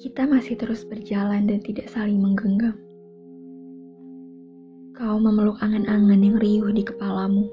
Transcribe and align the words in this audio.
Kita 0.00 0.24
masih 0.24 0.56
terus 0.56 0.80
berjalan 0.88 1.44
dan 1.44 1.60
tidak 1.60 1.92
saling 1.92 2.24
menggenggam. 2.24 2.72
Kau 4.96 5.20
memeluk 5.20 5.60
angan-angan 5.60 6.24
yang 6.24 6.40
riuh 6.40 6.72
di 6.72 6.80
kepalamu. 6.80 7.44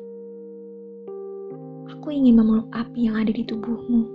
Aku 1.92 2.08
ingin 2.08 2.40
memeluk 2.40 2.72
api 2.72 3.12
yang 3.12 3.20
ada 3.20 3.36
di 3.36 3.44
tubuhmu. 3.44 4.08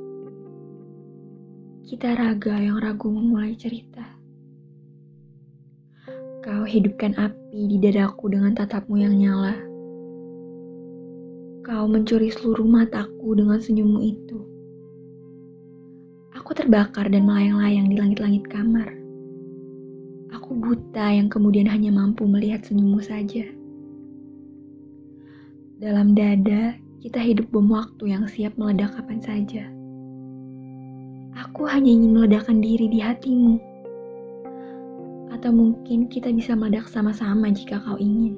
Kita 1.84 2.16
raga 2.16 2.56
yang 2.56 2.80
ragu 2.80 3.12
memulai 3.12 3.52
cerita. 3.52 4.00
Kau 6.40 6.64
hidupkan 6.64 7.12
api 7.20 7.68
di 7.68 7.76
dadaku 7.84 8.32
dengan 8.32 8.56
tatapmu 8.56 8.96
yang 8.96 9.12
nyala. 9.12 9.60
Kau 11.68 11.84
mencuri 11.84 12.32
seluruh 12.32 12.64
mataku 12.64 13.36
dengan 13.36 13.60
senyummu 13.60 14.00
itu. 14.00 14.51
Aku 16.42 16.58
terbakar 16.58 17.06
dan 17.06 17.22
melayang-layang 17.22 17.86
di 17.86 18.02
langit-langit 18.02 18.50
kamar. 18.50 18.90
Aku 20.34 20.58
buta 20.58 21.14
yang 21.14 21.30
kemudian 21.30 21.70
hanya 21.70 21.94
mampu 21.94 22.26
melihat 22.26 22.66
senyummu 22.66 22.98
saja. 22.98 23.46
Dalam 25.78 26.18
dada, 26.18 26.74
kita 26.98 27.22
hidup 27.22 27.46
bom 27.54 27.70
waktu 27.70 28.10
yang 28.10 28.26
siap 28.26 28.58
meledak 28.58 28.90
kapan 28.90 29.22
saja. 29.22 29.70
Aku 31.46 31.62
hanya 31.70 31.94
ingin 31.94 32.10
meledakkan 32.10 32.58
diri 32.58 32.90
di 32.90 32.98
hatimu. 32.98 33.62
Atau 35.30 35.54
mungkin 35.54 36.10
kita 36.10 36.34
bisa 36.34 36.58
meledak 36.58 36.90
sama-sama 36.90 37.54
jika 37.54 37.78
kau 37.86 37.94
ingin. 38.02 38.34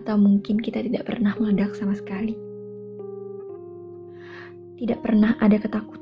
Atau 0.00 0.16
mungkin 0.16 0.64
kita 0.64 0.80
tidak 0.80 1.12
pernah 1.12 1.36
meledak 1.36 1.76
sama 1.76 1.92
sekali. 1.92 2.32
Tidak 4.80 4.96
pernah 5.04 5.36
ada 5.36 5.60
ketakutan. 5.60 6.01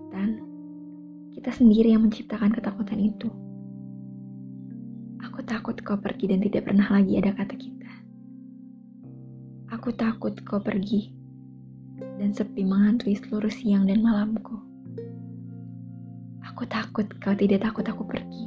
Kita 1.41 1.57
sendiri 1.57 1.97
yang 1.97 2.05
menciptakan 2.05 2.53
ketakutan 2.53 3.01
itu. 3.01 3.33
Aku 5.25 5.41
takut 5.41 5.73
kau 5.81 5.97
pergi 5.97 6.29
dan 6.29 6.45
tidak 6.45 6.69
pernah 6.69 6.85
lagi 6.93 7.17
ada 7.17 7.33
kata 7.33 7.57
kita. 7.57 7.93
Aku 9.73 9.89
takut 9.97 10.37
kau 10.45 10.61
pergi 10.61 11.09
dan 12.21 12.37
sepi 12.37 12.61
menghantui 12.61 13.17
seluruh 13.17 13.49
siang 13.49 13.89
dan 13.89 14.05
malamku. 14.05 14.53
Aku 16.45 16.69
takut 16.69 17.09
kau 17.25 17.33
tidak 17.33 17.65
takut 17.65 17.89
aku 17.89 18.05
pergi. 18.05 18.45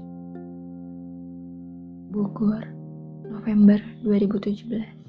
Bogor, 2.13 2.61
November 3.25 3.81
2017 4.05 5.02